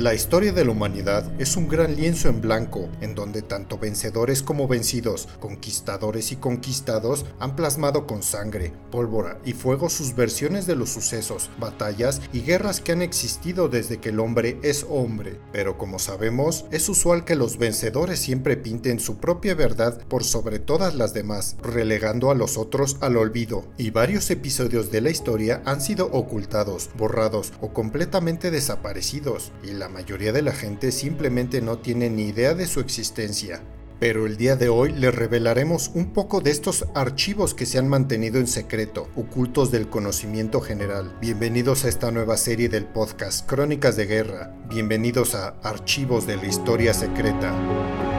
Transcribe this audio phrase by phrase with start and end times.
[0.00, 4.42] La historia de la humanidad es un gran lienzo en blanco, en donde tanto vencedores
[4.42, 10.74] como vencidos, conquistadores y conquistados han plasmado con sangre, pólvora y fuego sus versiones de
[10.74, 15.38] los sucesos, batallas y guerras que han existido desde que el hombre es hombre.
[15.52, 20.60] Pero como sabemos, es usual que los vencedores siempre pinten su propia verdad por sobre
[20.60, 25.60] todas las demás, relegando a los otros al olvido, y varios episodios de la historia
[25.66, 31.78] han sido ocultados, borrados o completamente desaparecidos, y la mayoría de la gente simplemente no
[31.78, 33.62] tiene ni idea de su existencia.
[34.00, 37.86] Pero el día de hoy les revelaremos un poco de estos archivos que se han
[37.86, 41.14] mantenido en secreto, ocultos del conocimiento general.
[41.20, 44.54] Bienvenidos a esta nueva serie del podcast Crónicas de Guerra.
[44.70, 48.09] Bienvenidos a Archivos de la Historia Secreta.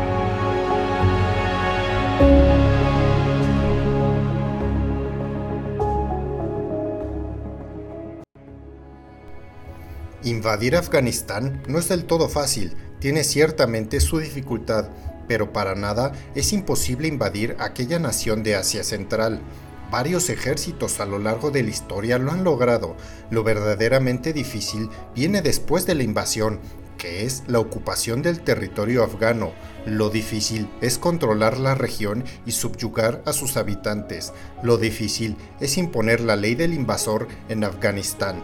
[10.23, 14.89] Invadir Afganistán no es del todo fácil, tiene ciertamente su dificultad,
[15.27, 19.41] pero para nada es imposible invadir aquella nación de Asia Central.
[19.89, 22.95] Varios ejércitos a lo largo de la historia lo han logrado.
[23.31, 26.59] Lo verdaderamente difícil viene después de la invasión,
[26.99, 29.53] que es la ocupación del territorio afgano.
[29.87, 34.33] Lo difícil es controlar la región y subyugar a sus habitantes.
[34.61, 38.43] Lo difícil es imponer la ley del invasor en Afganistán.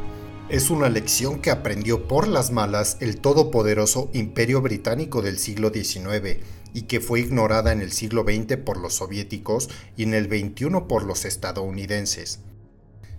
[0.50, 6.38] Es una lección que aprendió por las malas el todopoderoso Imperio Británico del siglo XIX
[6.74, 10.70] y que fue ignorada en el siglo XX por los soviéticos y en el XXI
[10.88, 12.40] por los estadounidenses.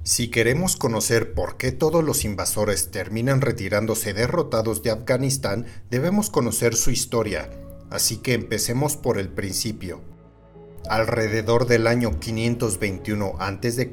[0.04, 6.74] Si queremos conocer por qué todos los invasores terminan retirándose derrotados de Afganistán, debemos conocer
[6.76, 7.50] su historia,
[7.90, 10.00] así que empecemos por el principio.
[10.88, 13.90] Alrededor del año 521 a.C.,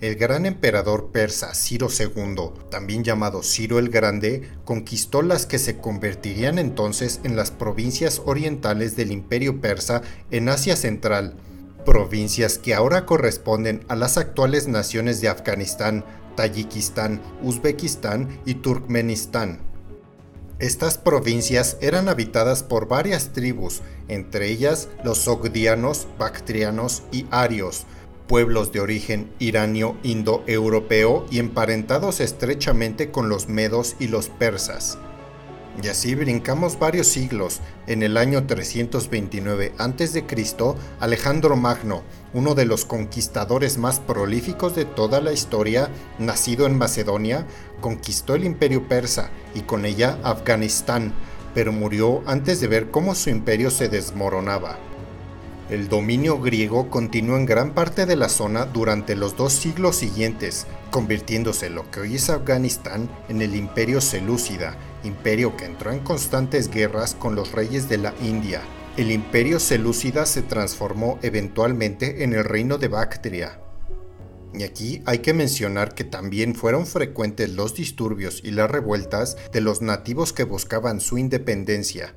[0.00, 5.78] el gran emperador persa Ciro II, también llamado Ciro el Grande, conquistó las que se
[5.78, 11.34] convertirían entonces en las provincias orientales del imperio persa en Asia Central,
[11.84, 16.04] provincias que ahora corresponden a las actuales naciones de Afganistán,
[16.36, 19.71] Tayikistán, Uzbekistán y Turkmenistán.
[20.62, 27.84] Estas provincias eran habitadas por varias tribus, entre ellas los sogdianos, bactrianos y arios,
[28.28, 34.98] pueblos de origen iranio indoeuropeo y emparentados estrechamente con los medos y los persas.
[35.80, 37.60] Y así brincamos varios siglos.
[37.86, 40.24] En el año 329 a.C.,
[41.00, 42.02] Alejandro Magno,
[42.34, 45.88] uno de los conquistadores más prolíficos de toda la historia,
[46.18, 47.46] nacido en Macedonia,
[47.80, 51.14] conquistó el imperio persa y con ella Afganistán,
[51.54, 54.78] pero murió antes de ver cómo su imperio se desmoronaba.
[55.70, 60.66] El dominio griego continuó en gran parte de la zona durante los dos siglos siguientes,
[60.90, 66.70] convirtiéndose lo que hoy es Afganistán en el imperio selúcida, imperio que entró en constantes
[66.70, 68.62] guerras con los reyes de la India.
[68.96, 73.60] El imperio selúcida se transformó eventualmente en el reino de Bactria.
[74.54, 79.62] Y aquí hay que mencionar que también fueron frecuentes los disturbios y las revueltas de
[79.62, 82.14] los nativos que buscaban su independencia,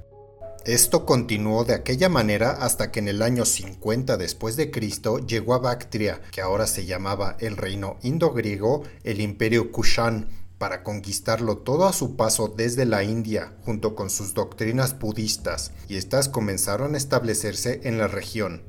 [0.65, 5.53] esto continuó de aquella manera hasta que en el año 50 después de Cristo llegó
[5.53, 10.27] a Bactria, que ahora se llamaba el reino indo-griego, el imperio Kushan,
[10.57, 15.97] para conquistarlo todo a su paso desde la India, junto con sus doctrinas budistas, y
[15.97, 18.63] estas comenzaron a establecerse en la región.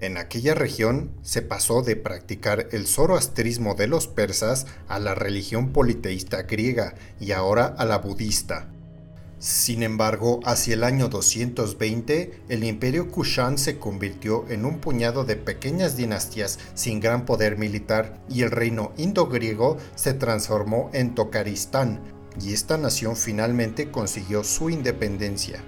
[0.00, 5.72] En aquella región se pasó de practicar el zoroastrismo de los persas a la religión
[5.72, 8.73] politeísta griega y ahora a la budista.
[9.44, 15.36] Sin embargo, hacia el año 220, el imperio Kushan se convirtió en un puñado de
[15.36, 22.00] pequeñas dinastías sin gran poder militar y el reino indo-griego se transformó en Tokaristán,
[22.42, 25.62] y esta nación finalmente consiguió su independencia.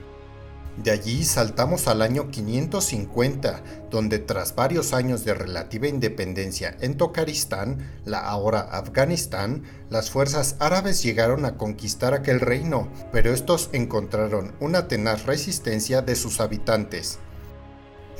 [0.76, 7.78] De allí saltamos al año 550, donde tras varios años de relativa independencia en Tokaristán,
[8.04, 14.86] la ahora Afganistán, las fuerzas árabes llegaron a conquistar aquel reino, pero estos encontraron una
[14.86, 17.20] tenaz resistencia de sus habitantes.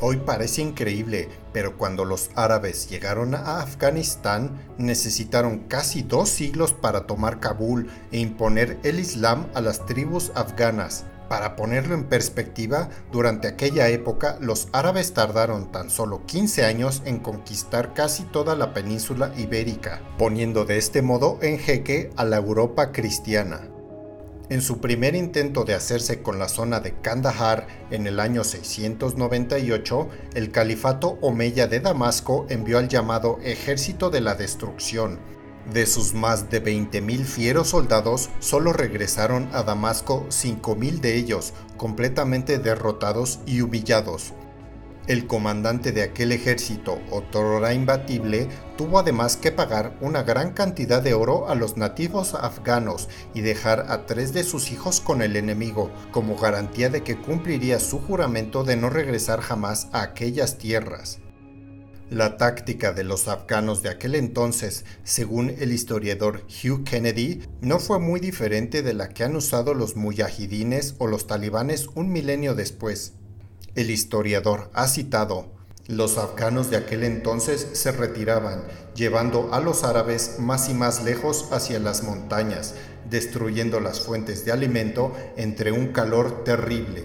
[0.00, 7.06] Hoy parece increíble, pero cuando los árabes llegaron a Afganistán, necesitaron casi dos siglos para
[7.06, 11.05] tomar Kabul e imponer el Islam a las tribus afganas.
[11.28, 17.19] Para ponerlo en perspectiva, durante aquella época los árabes tardaron tan solo 15 años en
[17.19, 22.93] conquistar casi toda la península ibérica, poniendo de este modo en jeque a la Europa
[22.93, 23.69] cristiana.
[24.49, 30.08] En su primer intento de hacerse con la zona de Kandahar en el año 698,
[30.34, 35.19] el califato omeya de Damasco envió al llamado Ejército de la Destrucción,
[35.72, 42.58] De sus más de 20.000 fieros soldados, solo regresaron a Damasco 5.000 de ellos, completamente
[42.58, 44.32] derrotados y humillados.
[45.08, 51.14] El comandante de aquel ejército, otrora imbatible, tuvo además que pagar una gran cantidad de
[51.14, 55.90] oro a los nativos afganos y dejar a tres de sus hijos con el enemigo,
[56.10, 61.20] como garantía de que cumpliría su juramento de no regresar jamás a aquellas tierras.
[62.11, 67.99] La táctica de los afganos de aquel entonces, según el historiador Hugh Kennedy, no fue
[67.99, 73.14] muy diferente de la que han usado los muyahidines o los talibanes un milenio después.
[73.75, 75.50] El historiador ha citado,
[75.88, 78.62] los afganos de aquel entonces se retiraban,
[78.94, 82.75] llevando a los árabes más y más lejos hacia las montañas,
[83.11, 87.03] destruyendo las fuentes de alimento entre un calor terrible.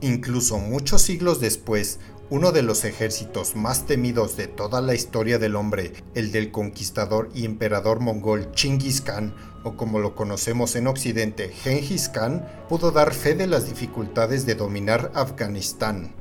[0.00, 1.98] Incluso muchos siglos después,
[2.30, 7.28] uno de los ejércitos más temidos de toda la historia del hombre, el del conquistador
[7.34, 13.12] y emperador mongol Chinggis Khan, o como lo conocemos en Occidente, Genghis Khan, pudo dar
[13.12, 16.14] fe de las dificultades de dominar Afganistán.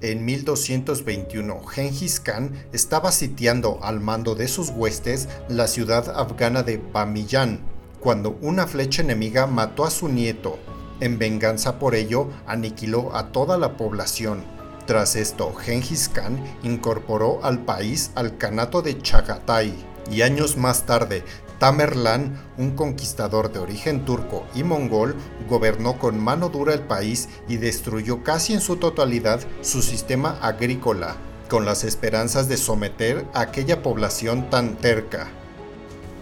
[0.00, 6.78] En 1221, Genghis Khan estaba sitiando al mando de sus huestes la ciudad afgana de
[6.78, 7.60] Bamiyan,
[8.00, 10.58] cuando una flecha enemiga mató a su nieto.
[11.00, 14.44] En venganza por ello, aniquiló a toda la población.
[14.86, 19.74] Tras esto, Genghis Khan incorporó al país al Kanato de Chagatai
[20.10, 21.24] y años más tarde
[21.58, 25.16] Tamerlán, un conquistador de origen turco y mongol,
[25.48, 31.16] gobernó con mano dura el país y destruyó casi en su totalidad su sistema agrícola,
[31.48, 35.30] con las esperanzas de someter a aquella población tan terca.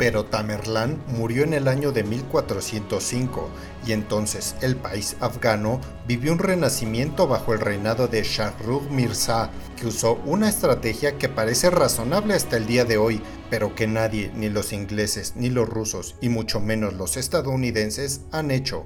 [0.03, 3.49] Pero Tamerlán murió en el año de 1405
[3.87, 9.51] y entonces el país afgano vivió un renacimiento bajo el reinado de Shah Rukh Mirza,
[9.77, 14.33] que usó una estrategia que parece razonable hasta el día de hoy, pero que nadie,
[14.35, 18.85] ni los ingleses, ni los rusos, y mucho menos los estadounidenses, han hecho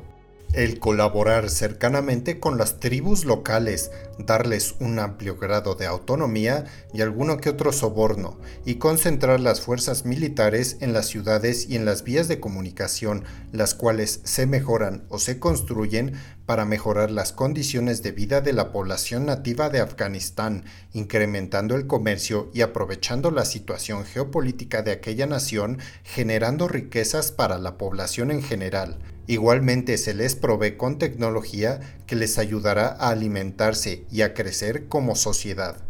[0.52, 6.64] el colaborar cercanamente con las tribus locales, darles un amplio grado de autonomía
[6.94, 11.84] y alguno que otro soborno, y concentrar las fuerzas militares en las ciudades y en
[11.84, 16.14] las vías de comunicación, las cuales se mejoran o se construyen
[16.46, 22.50] para mejorar las condiciones de vida de la población nativa de Afganistán, incrementando el comercio
[22.54, 28.98] y aprovechando la situación geopolítica de aquella nación, generando riquezas para la población en general
[29.28, 35.16] Igualmente se les provee con tecnología que les ayudará a alimentarse y a crecer como
[35.16, 35.82] sociedad.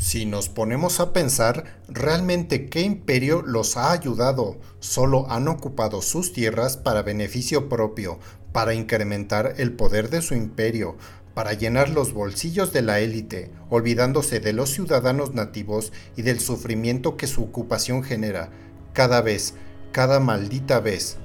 [0.00, 4.58] Si nos ponemos a pensar, ¿realmente qué imperio los ha ayudado?
[4.80, 8.18] Solo han ocupado sus tierras para beneficio propio,
[8.52, 10.96] para incrementar el poder de su imperio,
[11.34, 17.16] para llenar los bolsillos de la élite, olvidándose de los ciudadanos nativos y del sufrimiento
[17.16, 18.50] que su ocupación genera,
[18.92, 19.54] cada vez,
[19.92, 21.16] cada maldita vez.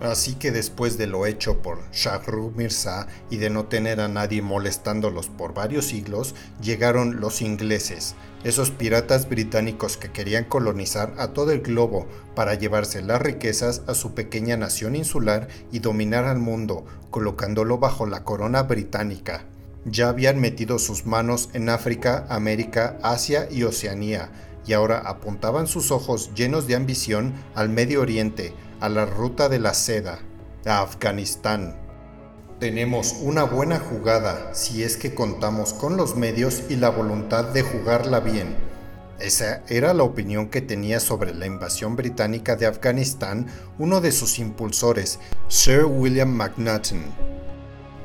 [0.00, 1.78] Así que después de lo hecho por
[2.26, 8.14] Rukh Mirza y de no tener a nadie molestándolos por varios siglos, llegaron los ingleses,
[8.44, 13.94] esos piratas británicos que querían colonizar a todo el globo para llevarse las riquezas a
[13.94, 19.46] su pequeña nación insular y dominar al mundo, colocándolo bajo la corona británica.
[19.86, 24.30] Ya habían metido sus manos en África, América, Asia y Oceanía,
[24.66, 29.58] y ahora apuntaban sus ojos llenos de ambición al Medio Oriente, a la ruta de
[29.58, 30.20] la seda,
[30.66, 31.83] a Afganistán.
[32.60, 37.62] Tenemos una buena jugada si es que contamos con los medios y la voluntad de
[37.62, 38.56] jugarla bien.
[39.18, 44.38] Esa era la opinión que tenía sobre la invasión británica de Afganistán uno de sus
[44.38, 45.18] impulsores,
[45.48, 47.02] Sir William McNaughton.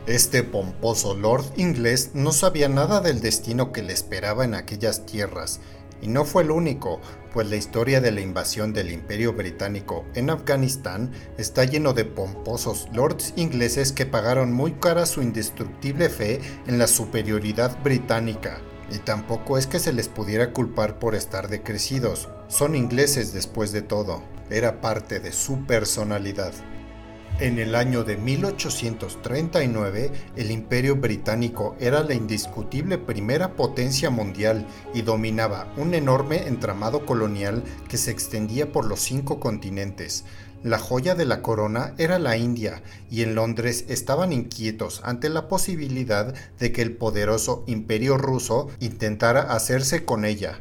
[0.08, 5.60] Este pomposo lord inglés no sabía nada del destino que le esperaba en aquellas tierras
[6.02, 7.02] y no fue el único,
[7.34, 12.88] pues la historia de la invasión del Imperio Británico en Afganistán está lleno de pomposos
[12.94, 18.62] lords ingleses que pagaron muy cara su indestructible fe en la superioridad británica.
[18.92, 22.30] Y tampoco es que se les pudiera culpar por estar decrecidos.
[22.48, 24.24] Son ingleses después de todo.
[24.50, 26.54] Era parte de su personalidad.
[27.40, 35.04] En el año de 1839, el Imperio Británico era la indiscutible primera potencia mundial y
[35.04, 40.26] dominaba un enorme entramado colonial que se extendía por los cinco continentes.
[40.64, 45.48] La joya de la corona era la India, y en Londres estaban inquietos ante la
[45.48, 50.60] posibilidad de que el poderoso imperio ruso intentara hacerse con ella.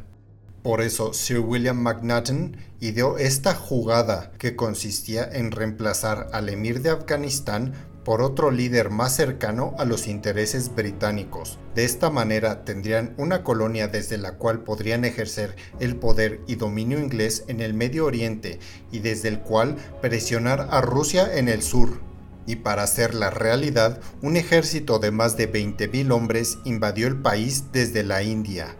[0.68, 6.90] Por eso Sir William McNaughton ideó esta jugada que consistía en reemplazar al emir de
[6.90, 7.72] Afganistán
[8.04, 11.58] por otro líder más cercano a los intereses británicos.
[11.74, 16.98] De esta manera tendrían una colonia desde la cual podrían ejercer el poder y dominio
[16.98, 18.58] inglés en el Medio Oriente
[18.92, 21.98] y desde el cual presionar a Rusia en el sur.
[22.46, 27.72] Y para hacer la realidad, un ejército de más de 20.000 hombres invadió el país
[27.72, 28.76] desde la India.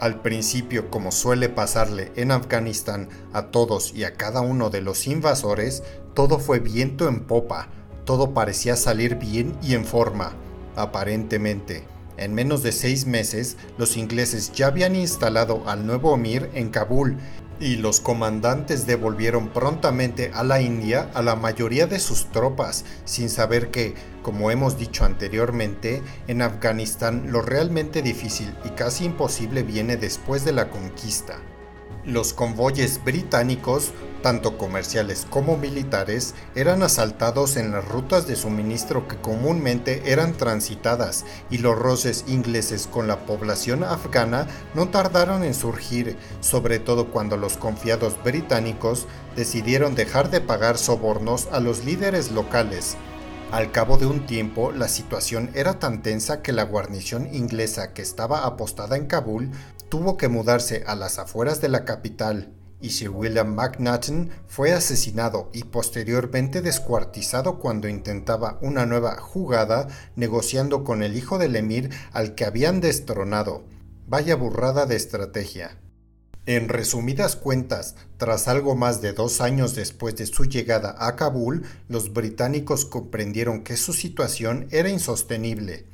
[0.00, 5.06] Al principio, como suele pasarle en Afganistán a todos y a cada uno de los
[5.06, 7.68] invasores, todo fue viento en popa,
[8.04, 10.32] todo parecía salir bien y en forma,
[10.76, 11.84] aparentemente.
[12.18, 17.16] En menos de seis meses, los ingleses ya habían instalado al nuevo emir en Kabul
[17.60, 23.28] y los comandantes devolvieron prontamente a la India a la mayoría de sus tropas, sin
[23.28, 29.96] saber que, como hemos dicho anteriormente, en Afganistán lo realmente difícil y casi imposible viene
[29.96, 31.38] después de la conquista.
[32.06, 33.90] Los convoyes británicos,
[34.22, 41.24] tanto comerciales como militares, eran asaltados en las rutas de suministro que comúnmente eran transitadas
[41.50, 47.36] y los roces ingleses con la población afgana no tardaron en surgir, sobre todo cuando
[47.36, 52.96] los confiados británicos decidieron dejar de pagar sobornos a los líderes locales.
[53.52, 58.02] Al cabo de un tiempo, la situación era tan tensa que la guarnición inglesa que
[58.02, 59.50] estaba apostada en Kabul
[59.88, 65.50] tuvo que mudarse a las afueras de la capital y Sir William McNaughton fue asesinado
[65.52, 72.34] y posteriormente descuartizado cuando intentaba una nueva jugada negociando con el hijo del emir al
[72.34, 73.64] que habían destronado.
[74.06, 75.78] Vaya burrada de estrategia.
[76.44, 81.64] En resumidas cuentas, tras algo más de dos años después de su llegada a Kabul,
[81.88, 85.86] los británicos comprendieron que su situación era insostenible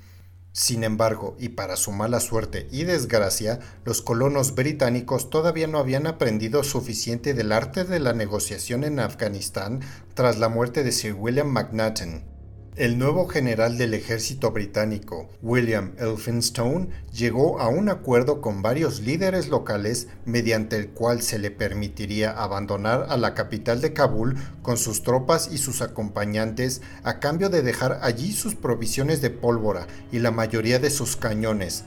[0.53, 6.07] sin embargo, y para su mala suerte y desgracia, los colonos británicos todavía no habían
[6.07, 9.81] aprendido suficiente del arte de la negociación en Afganistán
[10.15, 12.32] tras la muerte de Sir William McNaughton.
[12.75, 19.49] El nuevo general del ejército británico, William Elphinstone, llegó a un acuerdo con varios líderes
[19.49, 25.03] locales mediante el cual se le permitiría abandonar a la capital de Kabul con sus
[25.03, 30.31] tropas y sus acompañantes a cambio de dejar allí sus provisiones de pólvora y la
[30.31, 31.85] mayoría de sus cañones.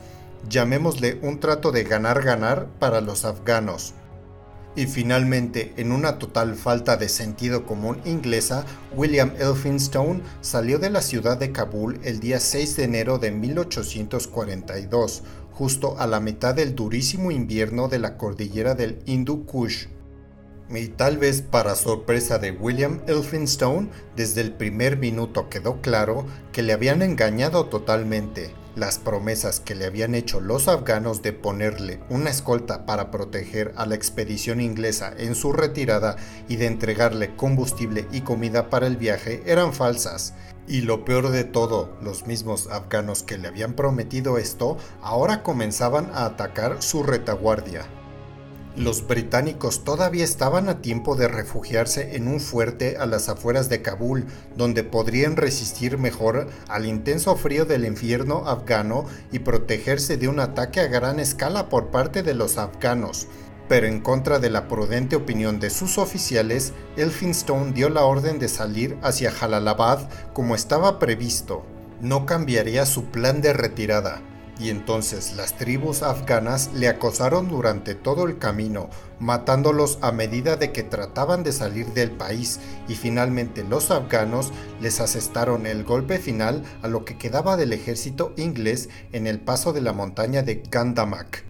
[0.50, 3.96] Llamémosle un trato de ganar-ganar para los afganos.
[4.75, 11.01] Y finalmente, en una total falta de sentido común inglesa, William Elphinstone salió de la
[11.01, 16.75] ciudad de Kabul el día 6 de enero de 1842, justo a la mitad del
[16.75, 19.86] durísimo invierno de la cordillera del Hindu Kush.
[20.70, 26.63] Y tal vez para sorpresa de William Elphinstone, desde el primer minuto quedó claro que
[26.63, 32.29] le habían engañado totalmente las promesas que le habían hecho los afganos de ponerle una
[32.29, 36.17] escolta para proteger a la expedición inglesa en su retirada
[36.48, 40.34] y de entregarle combustible y comida para el viaje eran falsas.
[40.67, 46.10] Y lo peor de todo, los mismos afganos que le habían prometido esto ahora comenzaban
[46.13, 47.86] a atacar su retaguardia.
[48.77, 53.82] Los británicos todavía estaban a tiempo de refugiarse en un fuerte a las afueras de
[53.82, 54.25] Kabul,
[54.58, 60.82] donde podrían resistir mejor al intenso frío del infierno afgano y protegerse de un ataque
[60.82, 63.27] a gran escala por parte de los afganos.
[63.70, 68.50] Pero en contra de la prudente opinión de sus oficiales, Elphinstone dio la orden de
[68.50, 71.65] salir hacia Jalalabad como estaba previsto.
[72.01, 74.22] No cambiaría su plan de retirada
[74.60, 80.72] y entonces las tribus afganas le acosaron durante todo el camino, matándolos a medida de
[80.72, 86.64] que trataban de salir del país y finalmente los afganos les asestaron el golpe final
[86.82, 91.44] a lo que quedaba del ejército inglés en el paso de la montaña de Gandamak.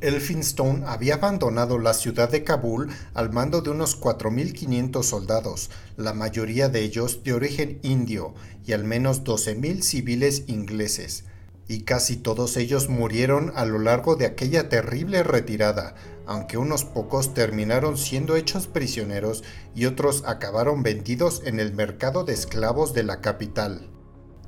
[0.00, 6.68] Elphinstone había abandonado la ciudad de Kabul al mando de unos 4.500 soldados, la mayoría
[6.68, 8.32] de ellos de origen indio,
[8.64, 11.24] y al menos 12.000 civiles ingleses
[11.68, 15.94] y casi todos ellos murieron a lo largo de aquella terrible retirada,
[16.26, 19.44] aunque unos pocos terminaron siendo hechos prisioneros
[19.74, 23.90] y otros acabaron vendidos en el mercado de esclavos de la capital.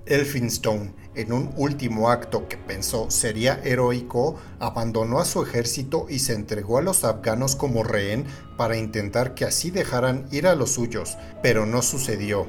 [0.07, 6.35] Elphinstone, en un último acto que pensó sería heroico, abandonó a su ejército y se
[6.35, 8.25] entregó a los afganos como rehén
[8.57, 12.47] para intentar que así dejaran ir a los suyos, pero no sucedió.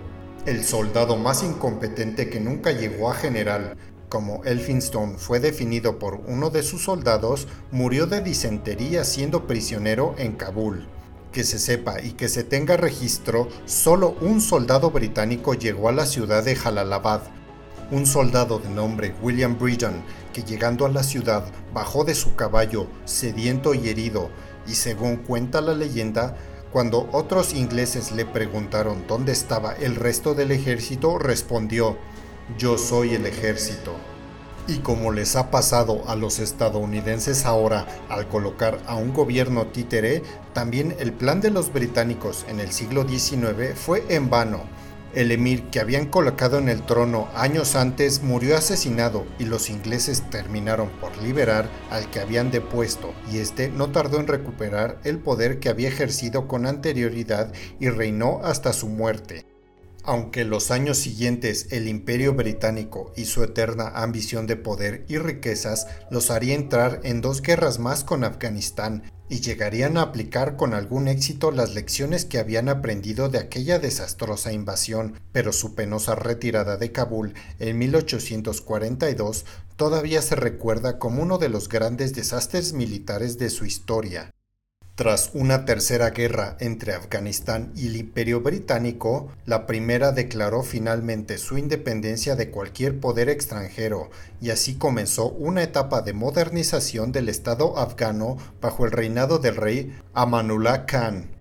[0.48, 3.78] El soldado más incompetente que nunca llegó a general,
[4.12, 10.34] como Elphinstone fue definido por uno de sus soldados, murió de disentería siendo prisionero en
[10.34, 10.86] Kabul.
[11.32, 16.06] Que se sepa y que se tenga registro, solo un soldado británico llegó a la
[16.06, 17.22] ciudad de Jalalabad,
[17.89, 20.03] un soldado de nombre William Bridgen,
[20.34, 24.30] que llegando a la ciudad bajó de su caballo, sediento y herido,
[24.68, 26.36] y según cuenta la leyenda,
[26.72, 31.98] Cuando otros ingleses le preguntaron dónde estaba el resto del ejército, respondió,
[32.58, 33.96] yo soy el ejército.
[34.67, 40.22] Y como les ha pasado a los estadounidenses ahora al colocar a un gobierno títere,
[40.53, 44.62] también el plan de los británicos en el siglo XIX fue en vano.
[45.13, 50.24] El emir que habían colocado en el trono años antes murió asesinado y los ingleses
[50.29, 55.60] terminaron por liberar al que habían depuesto y este no tardó en recuperar el poder
[55.60, 59.50] que había ejercido con anterioridad y reinó hasta su muerte.
[60.03, 65.88] Aunque los años siguientes el imperio británico y su eterna ambición de poder y riquezas
[66.10, 71.08] los haría entrar en dos guerras más con Afganistán y llegarían a aplicar con algún
[71.08, 76.91] éxito las lecciones que habían aprendido de aquella desastrosa invasión, pero su penosa retirada de
[76.91, 79.46] Kabul en 1842
[79.77, 84.31] todavía se recuerda como uno de los grandes desastres militares de su historia.
[85.01, 91.58] Tras una tercera guerra entre Afganistán y el Imperio Británico, la primera declaró finalmente su
[91.58, 98.38] independencia de cualquier poder extranjero y así comenzó una etapa de modernización del Estado afgano
[98.62, 101.31] bajo el reinado del rey Amanullah Khan.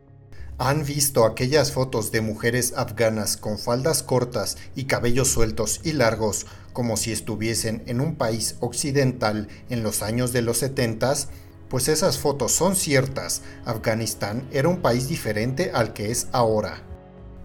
[0.57, 6.47] ¿Han visto aquellas fotos de mujeres afganas con faldas cortas y cabellos sueltos y largos
[6.73, 11.29] como si estuviesen en un país occidental en los años de los setentas?
[11.71, 16.83] Pues esas fotos son ciertas, Afganistán era un país diferente al que es ahora.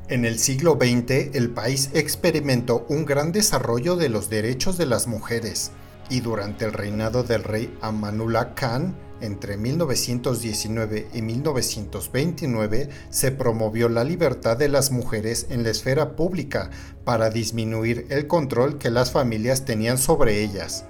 [0.09, 5.07] En el siglo XX el país experimentó un gran desarrollo de los derechos de las
[5.07, 5.71] mujeres
[6.09, 14.03] y durante el reinado del rey Amanullah Khan entre 1919 y 1929 se promovió la
[14.03, 16.69] libertad de las mujeres en la esfera pública
[17.03, 20.85] para disminuir el control que las familias tenían sobre ellas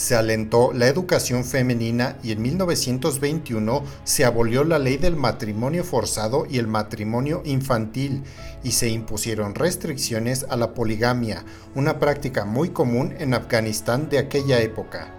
[0.00, 6.46] se alentó la educación femenina y en 1921 se abolió la ley del matrimonio forzado
[6.48, 8.24] y el matrimonio infantil
[8.64, 14.62] y se impusieron restricciones a la poligamia, una práctica muy común en Afganistán de aquella
[14.62, 15.14] época.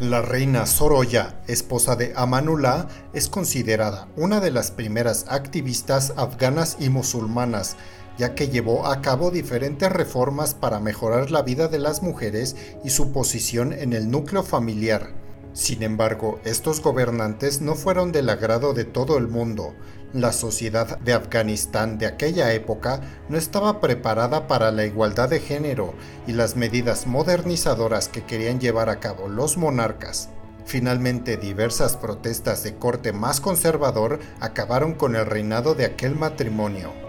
[0.00, 6.90] La reina Soroya, esposa de Amanullah, es considerada una de las primeras activistas afganas y
[6.90, 7.76] musulmanas
[8.18, 12.90] ya que llevó a cabo diferentes reformas para mejorar la vida de las mujeres y
[12.90, 15.10] su posición en el núcleo familiar.
[15.52, 19.74] Sin embargo, estos gobernantes no fueron del agrado de todo el mundo.
[20.12, 23.00] La sociedad de Afganistán de aquella época
[23.30, 25.94] no estaba preparada para la igualdad de género
[26.26, 30.28] y las medidas modernizadoras que querían llevar a cabo los monarcas.
[30.66, 37.06] Finalmente, diversas protestas de corte más conservador acabaron con el reinado de aquel matrimonio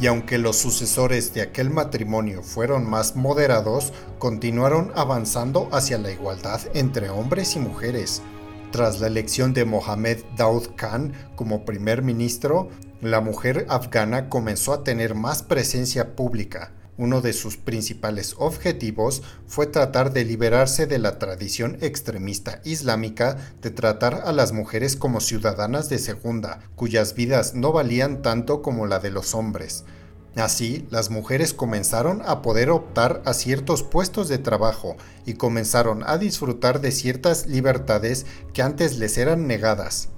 [0.00, 6.60] y aunque los sucesores de aquel matrimonio fueron más moderados, continuaron avanzando hacia la igualdad
[6.74, 8.22] entre hombres y mujeres.
[8.72, 12.68] Tras la elección de Mohammed Daud Khan como primer ministro,
[13.02, 16.72] la mujer afgana comenzó a tener más presencia pública.
[17.00, 23.70] Uno de sus principales objetivos fue tratar de liberarse de la tradición extremista islámica de
[23.70, 28.98] tratar a las mujeres como ciudadanas de segunda, cuyas vidas no valían tanto como la
[28.98, 29.84] de los hombres.
[30.36, 36.18] Así, las mujeres comenzaron a poder optar a ciertos puestos de trabajo y comenzaron a
[36.18, 40.10] disfrutar de ciertas libertades que antes les eran negadas.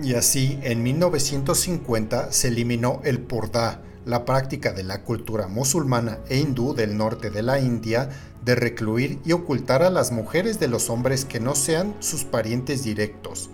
[0.00, 6.38] Y así, en 1950 se eliminó el purda, la práctica de la cultura musulmana e
[6.38, 8.08] hindú del norte de la India
[8.44, 12.82] de recluir y ocultar a las mujeres de los hombres que no sean sus parientes
[12.82, 13.50] directos.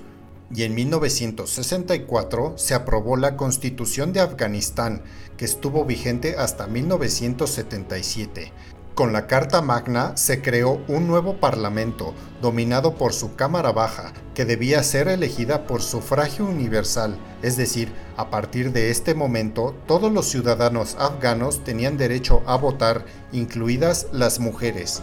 [0.55, 5.03] Y en 1964 se aprobó la Constitución de Afganistán,
[5.37, 8.53] que estuvo vigente hasta 1977,
[8.99, 14.45] con la Carta Magna se creó un nuevo parlamento, dominado por su Cámara Baja, que
[14.45, 20.27] debía ser elegida por sufragio universal, es decir, a partir de este momento todos los
[20.27, 25.01] ciudadanos afganos tenían derecho a votar, incluidas las mujeres.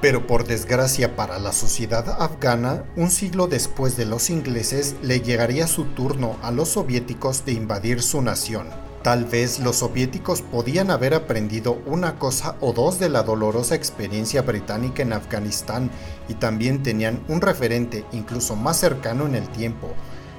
[0.00, 5.68] Pero por desgracia para la sociedad afgana, un siglo después de los ingleses le llegaría
[5.68, 8.83] su turno a los soviéticos de invadir su nación.
[9.04, 14.40] Tal vez los soviéticos podían haber aprendido una cosa o dos de la dolorosa experiencia
[14.40, 15.90] británica en Afganistán
[16.26, 19.90] y también tenían un referente incluso más cercano en el tiempo.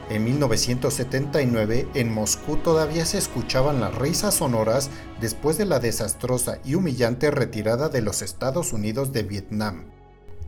[0.09, 4.89] En 1979 en Moscú todavía se escuchaban las risas sonoras
[5.21, 9.94] después de la desastrosa y humillante retirada de los Estados Unidos de Vietnam.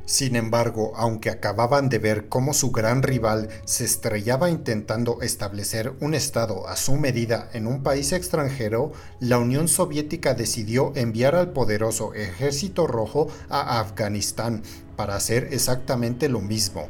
[0.08, 6.14] Sin embargo, aunque acababan de ver cómo su gran rival se estrellaba intentando establecer un
[6.14, 12.14] Estado a su medida en un país extranjero, la Unión Soviética decidió enviar al poderoso
[12.14, 14.64] Ejército Rojo a Afganistán
[14.96, 16.88] para hacer exactamente lo mismo.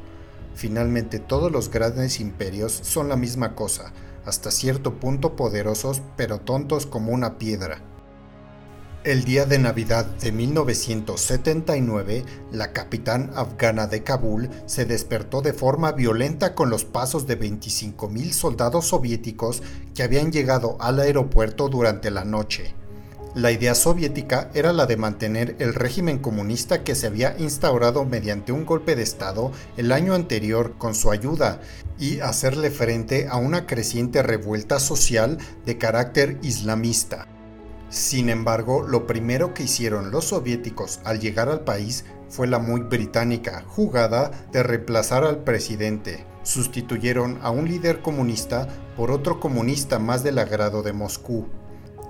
[0.53, 3.93] Finalmente todos los grandes imperios son la misma cosa,
[4.25, 7.82] hasta cierto punto poderosos pero tontos como una piedra.
[9.03, 15.93] El día de Navidad de 1979, la capitán afgana de Kabul se despertó de forma
[15.93, 19.63] violenta con los pasos de 25.000 soldados soviéticos
[19.95, 22.73] que habían llegado al aeropuerto durante la noche.
[23.33, 28.51] La idea soviética era la de mantener el régimen comunista que se había instaurado mediante
[28.51, 31.62] un golpe de Estado el año anterior con su ayuda
[31.99, 37.27] y hacerle frente a una creciente revuelta social de carácter islamista.
[37.89, 42.82] Sin embargo, lo primero que hicieron los soviéticos al llegar al país fue la muy
[42.82, 46.26] británica jugada de reemplazar al presidente.
[46.43, 51.47] Sustituyeron a un líder comunista por otro comunista más del agrado de Moscú.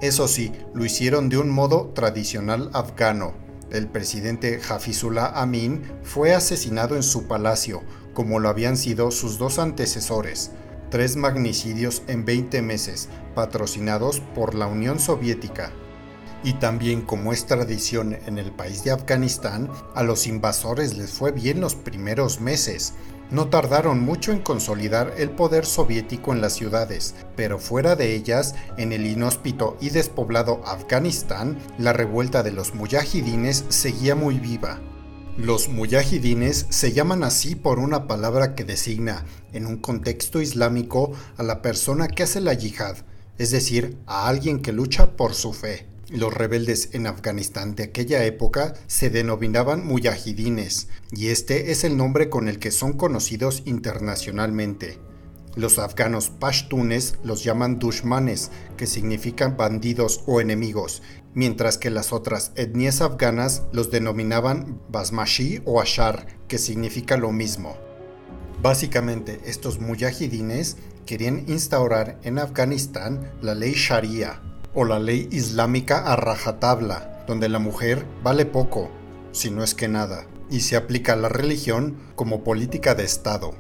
[0.01, 3.33] Eso sí, lo hicieron de un modo tradicional afgano.
[3.71, 9.59] El presidente Hafizullah Amin fue asesinado en su palacio, como lo habían sido sus dos
[9.59, 10.51] antecesores
[10.89, 15.71] tres magnicidios en 20 meses, patrocinados por la Unión Soviética.
[16.43, 21.31] Y también como es tradición en el país de Afganistán, a los invasores les fue
[21.31, 22.93] bien los primeros meses.
[23.31, 28.55] No tardaron mucho en consolidar el poder soviético en las ciudades, pero fuera de ellas,
[28.77, 34.79] en el inhóspito y despoblado Afganistán, la revuelta de los mujahidines seguía muy viva.
[35.37, 39.23] Los mujahidines se llaman así por una palabra que designa,
[39.53, 42.97] en un contexto islámico, a la persona que hace la yihad,
[43.37, 45.85] es decir, a alguien que lucha por su fe.
[46.09, 52.29] Los rebeldes en Afganistán de aquella época se denominaban mujahidines, y este es el nombre
[52.29, 54.97] con el que son conocidos internacionalmente.
[55.55, 61.03] Los afganos pashtunes los llaman dushmanes, que significan bandidos o enemigos,
[61.37, 67.77] mientras que las otras etnias afganas los denominaban basmashi o ashar, que significa lo mismo.
[68.63, 74.41] Básicamente, estos mujahidines querían instaurar en Afganistán la ley sharia,
[74.73, 78.89] o la ley islámica a rajatabla, donde la mujer vale poco,
[79.31, 83.53] si no es que nada, y se aplica la religión como política de Estado.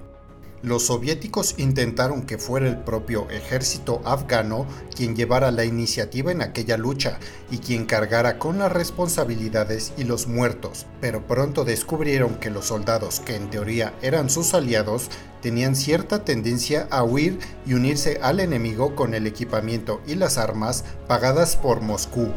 [0.63, 4.65] Los soviéticos intentaron que fuera el propio ejército afgano
[4.95, 7.19] quien llevara la iniciativa en aquella lucha
[7.51, 13.19] y quien cargara con las responsabilidades y los muertos, pero pronto descubrieron que los soldados
[13.19, 15.11] que en teoría eran sus aliados
[15.43, 20.85] tenían cierta tendencia a huir y unirse al enemigo con el equipamiento y las armas
[21.07, 22.31] pagadas por Moscú.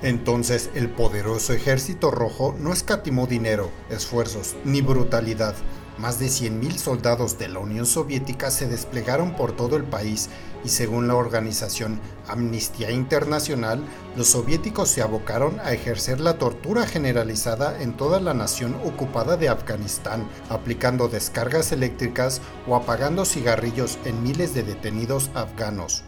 [0.00, 5.54] Entonces el poderoso ejército rojo no escatimó dinero, esfuerzos ni brutalidad
[6.02, 10.30] más de 100.000 soldados de la Unión Soviética se desplegaron por todo el país
[10.64, 13.84] y según la organización Amnistía Internacional,
[14.16, 19.48] los soviéticos se abocaron a ejercer la tortura generalizada en toda la nación ocupada de
[19.48, 26.02] Afganistán, aplicando descargas eléctricas o apagando cigarrillos en miles de detenidos afganos.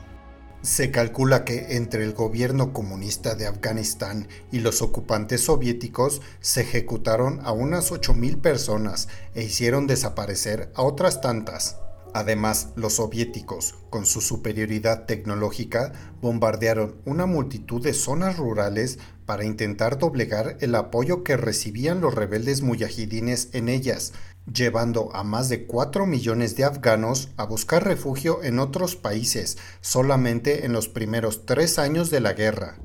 [0.64, 7.40] Se calcula que entre el gobierno comunista de Afganistán y los ocupantes soviéticos se ejecutaron
[7.44, 11.76] a unas 8.000 personas e hicieron desaparecer a otras tantas.
[12.14, 19.98] Además, los soviéticos, con su superioridad tecnológica, bombardearon una multitud de zonas rurales para intentar
[19.98, 24.12] doblegar el apoyo que recibían los rebeldes muyahidines en ellas,
[24.46, 30.66] llevando a más de 4 millones de afganos a buscar refugio en otros países solamente
[30.66, 32.78] en los primeros tres años de la guerra.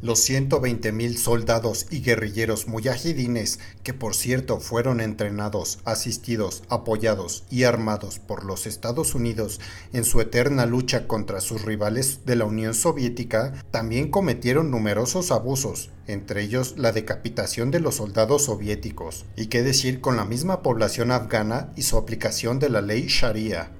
[0.00, 8.20] Los 120.000 soldados y guerrilleros muyahidines, que por cierto fueron entrenados, asistidos, apoyados y armados
[8.20, 9.60] por los Estados Unidos
[9.92, 15.90] en su eterna lucha contra sus rivales de la Unión Soviética, también cometieron numerosos abusos,
[16.06, 21.10] entre ellos la decapitación de los soldados soviéticos, y qué decir con la misma población
[21.10, 23.72] afgana y su aplicación de la ley Sharia.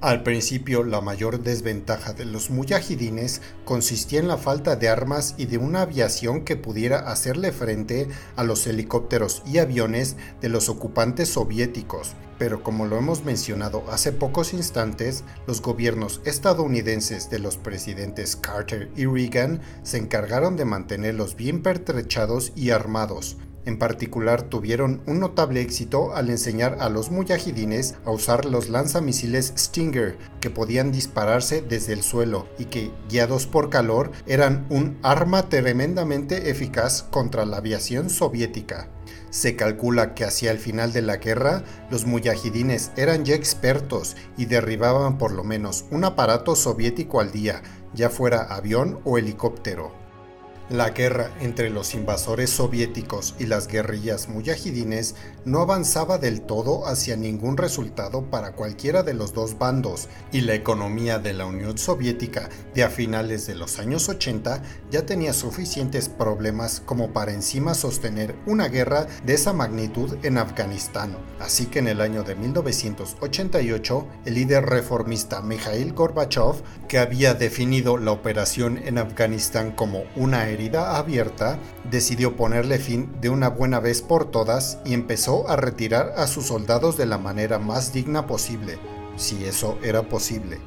[0.00, 5.44] Al principio, la mayor desventaja de los mujahidines consistía en la falta de armas y
[5.44, 11.28] de una aviación que pudiera hacerle frente a los helicópteros y aviones de los ocupantes
[11.28, 12.14] soviéticos.
[12.38, 18.90] Pero como lo hemos mencionado hace pocos instantes, los gobiernos estadounidenses de los presidentes Carter
[18.96, 23.36] y Reagan se encargaron de mantenerlos bien pertrechados y armados,
[23.66, 29.52] en particular tuvieron un notable éxito al enseñar a los mujahidines a usar los lanzamisiles
[29.56, 35.48] Stinger, que podían dispararse desde el suelo y que, guiados por calor, eran un arma
[35.48, 38.88] tremendamente eficaz contra la aviación soviética.
[39.30, 44.46] Se calcula que hacia el final de la guerra, los mujahidines eran ya expertos y
[44.46, 47.62] derribaban por lo menos un aparato soviético al día,
[47.94, 49.99] ya fuera avión o helicóptero.
[50.70, 57.16] La guerra entre los invasores soviéticos y las guerrillas muyahidines no avanzaba del todo hacia
[57.16, 62.50] ningún resultado para cualquiera de los dos bandos, y la economía de la Unión Soviética
[62.72, 68.36] de a finales de los años 80 ya tenía suficientes problemas como para encima sostener
[68.46, 71.16] una guerra de esa magnitud en Afganistán.
[71.40, 77.96] Así que en el año de 1988, el líder reformista Mikhail Gorbachev, que había definido
[77.96, 81.58] la operación en Afganistán como una abierta,
[81.90, 86.46] decidió ponerle fin de una buena vez por todas y empezó a retirar a sus
[86.46, 88.78] soldados de la manera más digna posible,
[89.16, 90.58] si eso era posible.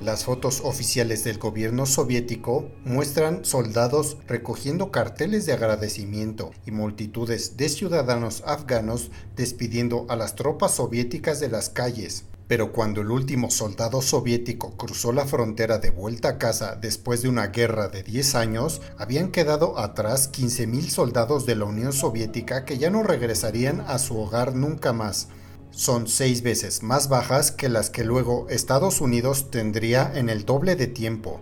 [0.00, 7.70] Las fotos oficiales del gobierno soviético muestran soldados recogiendo carteles de agradecimiento y multitudes de
[7.70, 12.24] ciudadanos afganos despidiendo a las tropas soviéticas de las calles.
[12.48, 17.28] Pero cuando el último soldado soviético cruzó la frontera de vuelta a casa después de
[17.28, 22.78] una guerra de 10 años, habían quedado atrás 15.000 soldados de la Unión Soviética que
[22.78, 25.28] ya no regresarían a su hogar nunca más.
[25.72, 30.76] Son seis veces más bajas que las que luego Estados Unidos tendría en el doble
[30.76, 31.40] de tiempo.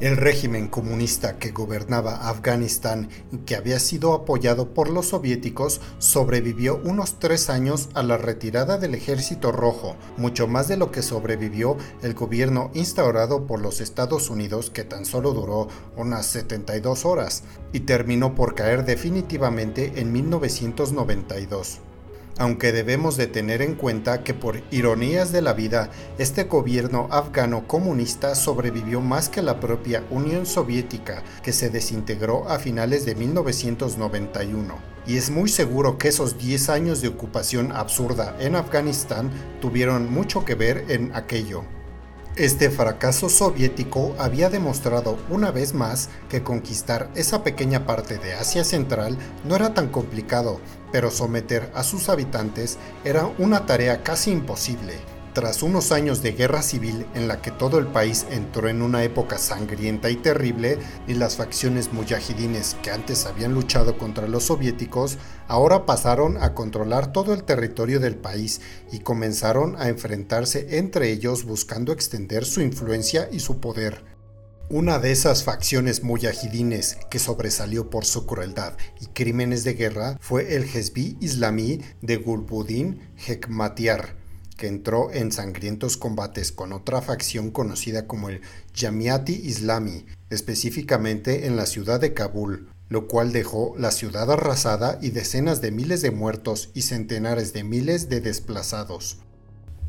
[0.00, 6.80] El régimen comunista que gobernaba Afganistán y que había sido apoyado por los soviéticos sobrevivió
[6.84, 11.76] unos tres años a la retirada del ejército rojo, mucho más de lo que sobrevivió
[12.02, 17.80] el gobierno instaurado por los Estados Unidos que tan solo duró unas 72 horas y
[17.80, 21.78] terminó por caer definitivamente en 1992
[22.38, 27.66] aunque debemos de tener en cuenta que por ironías de la vida, este gobierno afgano
[27.66, 34.94] comunista sobrevivió más que la propia Unión Soviética, que se desintegró a finales de 1991.
[35.06, 40.44] Y es muy seguro que esos 10 años de ocupación absurda en Afganistán tuvieron mucho
[40.44, 41.64] que ver en aquello.
[42.36, 48.64] Este fracaso soviético había demostrado una vez más que conquistar esa pequeña parte de Asia
[48.64, 55.13] Central no era tan complicado, pero someter a sus habitantes era una tarea casi imposible.
[55.34, 59.02] Tras unos años de guerra civil en la que todo el país entró en una
[59.02, 65.18] época sangrienta y terrible, y las facciones mujahidines que antes habían luchado contra los soviéticos,
[65.48, 68.60] ahora pasaron a controlar todo el territorio del país
[68.92, 74.04] y comenzaron a enfrentarse entre ellos buscando extender su influencia y su poder.
[74.70, 80.54] Una de esas facciones mujahidines que sobresalió por su crueldad y crímenes de guerra fue
[80.54, 84.23] el Hezbi Islamí de Gulbuddin Hekmatyar,
[84.56, 88.40] que entró en sangrientos combates con otra facción conocida como el
[88.74, 95.10] Jamiati Islami, específicamente en la ciudad de Kabul, lo cual dejó la ciudad arrasada y
[95.10, 99.18] decenas de miles de muertos y centenares de miles de desplazados.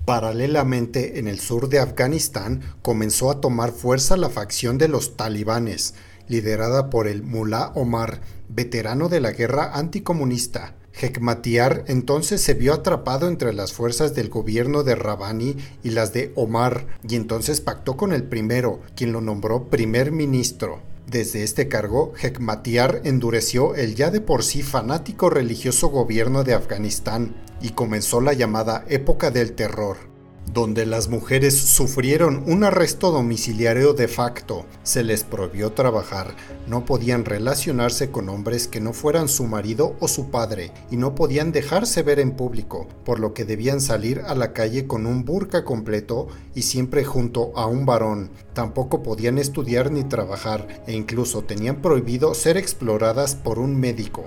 [0.06, 5.95] Paralelamente, en el sur de Afganistán comenzó a tomar fuerza la facción de los talibanes,
[6.28, 13.27] liderada por el Mullah Omar, veterano de la guerra anticomunista, Hekmatyar entonces se vio atrapado
[13.27, 18.13] entre las fuerzas del gobierno de Rabani y las de Omar, y entonces pactó con
[18.13, 20.79] el primero, quien lo nombró primer ministro.
[21.08, 27.36] Desde este cargo, Hekmatyar endureció el ya de por sí fanático religioso gobierno de Afganistán
[27.62, 30.14] y comenzó la llamada época del terror
[30.53, 36.36] donde las mujeres sufrieron un arresto domiciliario de facto, se les prohibió trabajar,
[36.67, 41.15] no podían relacionarse con hombres que no fueran su marido o su padre, y no
[41.15, 45.25] podían dejarse ver en público, por lo que debían salir a la calle con un
[45.25, 48.31] burka completo y siempre junto a un varón.
[48.53, 54.25] Tampoco podían estudiar ni trabajar, e incluso tenían prohibido ser exploradas por un médico.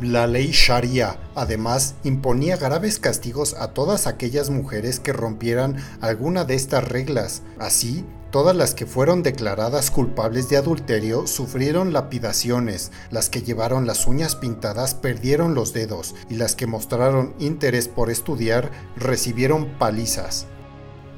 [0.00, 6.56] La ley Sharia además imponía graves castigos a todas aquellas mujeres que rompieran alguna de
[6.56, 7.42] estas reglas.
[7.60, 14.08] Así, todas las que fueron declaradas culpables de adulterio sufrieron lapidaciones, las que llevaron las
[14.08, 20.48] uñas pintadas perdieron los dedos y las que mostraron interés por estudiar recibieron palizas.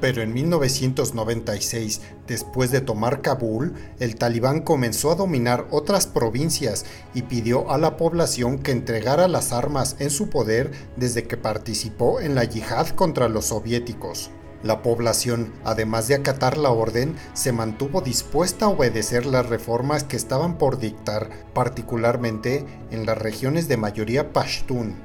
[0.00, 7.22] Pero en 1996, después de tomar Kabul, el talibán comenzó a dominar otras provincias y
[7.22, 12.34] pidió a la población que entregara las armas en su poder desde que participó en
[12.34, 14.30] la yihad contra los soviéticos.
[14.62, 20.16] La población, además de acatar la orden, se mantuvo dispuesta a obedecer las reformas que
[20.16, 24.96] estaban por dictar, particularmente en las regiones de mayoría pashtun.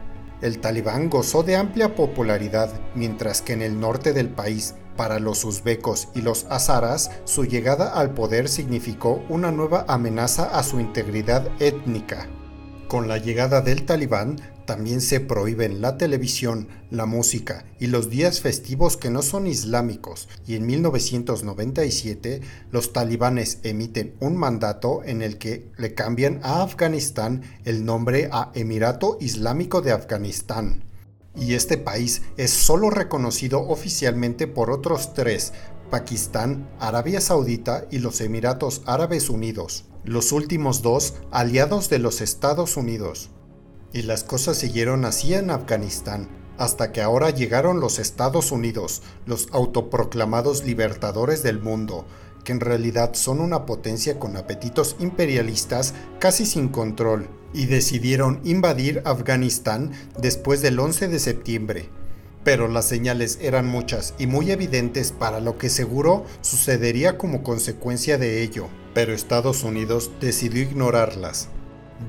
[0.42, 5.44] El talibán gozó de amplia popularidad, mientras que en el norte del país, para los
[5.44, 11.48] uzbecos y los azaras, su llegada al poder significó una nueva amenaza a su integridad
[11.60, 12.28] étnica.
[12.88, 18.42] Con la llegada del talibán, también se prohíben la televisión, la música y los días
[18.42, 25.38] festivos que no son islámicos, y en 1997 los talibanes emiten un mandato en el
[25.38, 30.91] que le cambian a Afganistán el nombre a Emirato Islámico de Afganistán.
[31.36, 35.54] Y este país es solo reconocido oficialmente por otros tres,
[35.90, 42.78] Pakistán, Arabia Saudita y los Emiratos Árabes Unidos, los últimos dos aliados de los Estados
[42.78, 43.30] Unidos.
[43.94, 49.48] Y las cosas siguieron así en Afganistán, hasta que ahora llegaron los Estados Unidos, los
[49.52, 52.06] autoproclamados libertadores del mundo,
[52.44, 59.02] que en realidad son una potencia con apetitos imperialistas casi sin control, y decidieron invadir
[59.06, 61.90] Afganistán después del 11 de septiembre.
[62.44, 68.18] Pero las señales eran muchas y muy evidentes para lo que seguro sucedería como consecuencia
[68.18, 71.50] de ello, pero Estados Unidos decidió ignorarlas.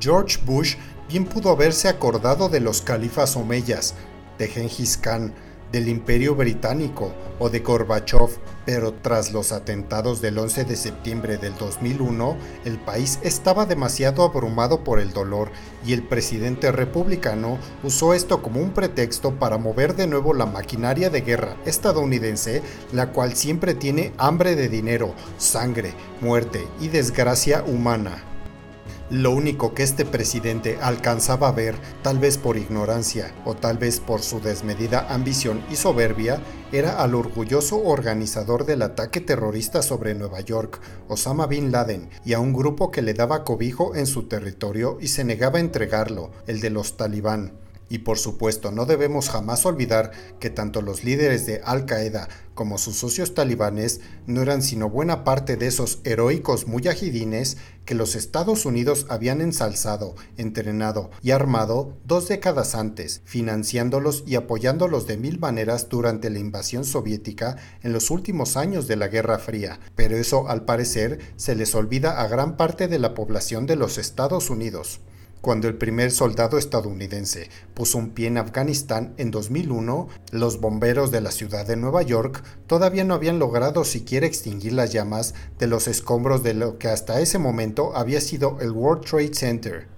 [0.01, 0.77] George Bush
[1.09, 3.95] bien pudo haberse acordado de los califas omeyas,
[4.39, 5.35] de Genghis Khan,
[5.73, 8.29] del Imperio Británico o de Gorbachev,
[8.65, 14.85] pero tras los atentados del 11 de septiembre del 2001, el país estaba demasiado abrumado
[14.85, 15.51] por el dolor
[15.85, 21.11] y el presidente republicano usó esto como un pretexto para mover de nuevo la maquinaria
[21.11, 28.32] de guerra estadounidense, la cual siempre tiene hambre de dinero, sangre, muerte y desgracia humana.
[29.13, 34.01] Lo único que este presidente alcanzaba a ver, tal vez por ignorancia o tal vez
[34.01, 36.41] por su desmedida ambición y soberbia,
[36.73, 42.41] era al orgulloso organizador del ataque terrorista sobre Nueva York, Osama Bin Laden, y a
[42.41, 46.63] un grupo que le daba cobijo en su territorio y se negaba a entregarlo, el
[46.63, 47.53] de los talibán.
[47.93, 52.79] Y por supuesto, no debemos jamás olvidar que tanto los líderes de Al Qaeda como
[52.79, 58.65] sus socios talibanes no eran sino buena parte de esos heroicos muyahidines que los Estados
[58.65, 65.91] Unidos habían ensalzado, entrenado y armado dos décadas antes, financiándolos y apoyándolos de mil maneras
[65.91, 69.81] durante la invasión soviética en los últimos años de la Guerra Fría.
[69.97, 73.99] Pero eso, al parecer, se les olvida a gran parte de la población de los
[73.99, 75.01] Estados Unidos.
[75.43, 81.21] Cuando el primer soldado estadounidense puso un pie en Afganistán en 2001, los bomberos de
[81.21, 85.89] la ciudad de Nueva York todavía no habían logrado siquiera extinguir las llamas de los
[85.89, 89.89] escombros de lo que hasta ese momento había sido el World Trade Center.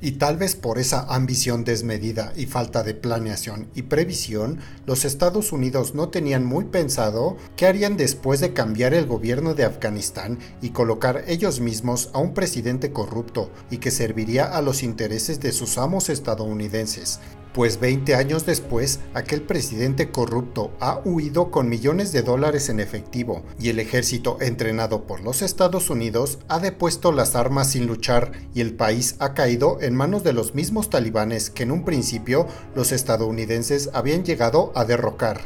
[0.00, 5.50] Y tal vez por esa ambición desmedida y falta de planeación y previsión, los Estados
[5.50, 10.70] Unidos no tenían muy pensado qué harían después de cambiar el gobierno de Afganistán y
[10.70, 15.78] colocar ellos mismos a un presidente corrupto y que serviría a los intereses de sus
[15.78, 17.18] amos estadounidenses,
[17.58, 23.42] pues 20 años después, aquel presidente corrupto ha huido con millones de dólares en efectivo
[23.58, 28.60] y el ejército entrenado por los Estados Unidos ha depuesto las armas sin luchar y
[28.60, 32.92] el país ha caído en manos de los mismos talibanes que en un principio los
[32.92, 35.40] estadounidenses habían llegado a derrocar.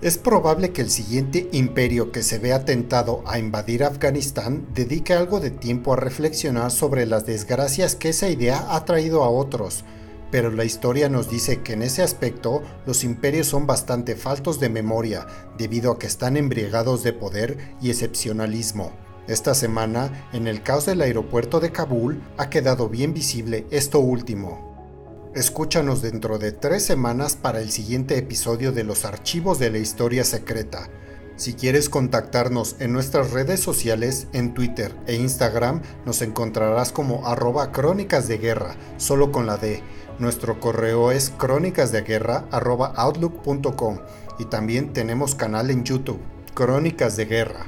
[0.00, 5.40] Es probable que el siguiente imperio que se vea tentado a invadir Afganistán dedique algo
[5.40, 9.84] de tiempo a reflexionar sobre las desgracias que esa idea ha traído a otros,
[10.32, 14.70] pero la historia nos dice que en ese aspecto los imperios son bastante faltos de
[14.70, 15.26] memoria
[15.58, 18.92] debido a que están embriagados de poder y excepcionalismo.
[19.28, 25.30] Esta semana, en el caos del aeropuerto de Kabul, ha quedado bien visible esto último.
[25.34, 30.24] Escúchanos dentro de tres semanas para el siguiente episodio de los archivos de la historia
[30.24, 30.88] secreta.
[31.36, 37.72] Si quieres contactarnos en nuestras redes sociales, en Twitter e Instagram, nos encontrarás como arroba
[37.72, 39.82] crónicas de guerra, solo con la D
[40.18, 43.98] nuestro correo es crónicasdeguerra.outlook.com
[44.38, 46.20] y también tenemos canal en YouTube,
[46.54, 47.66] Crónicas de Guerra.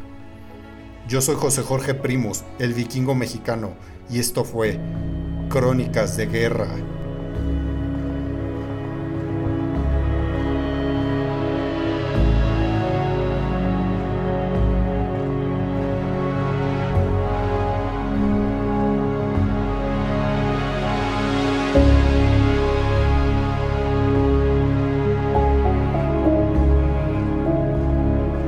[1.08, 3.74] Yo soy José Jorge Primus, el vikingo mexicano,
[4.08, 4.78] y esto fue
[5.48, 6.68] Crónicas de Guerra.